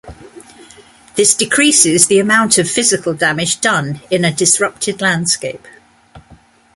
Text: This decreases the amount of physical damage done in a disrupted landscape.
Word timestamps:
This 1.15 1.35
decreases 1.35 2.07
the 2.07 2.17
amount 2.17 2.57
of 2.57 2.67
physical 2.67 3.13
damage 3.13 3.61
done 3.61 4.01
in 4.09 4.25
a 4.25 4.33
disrupted 4.33 4.99
landscape. 4.99 5.67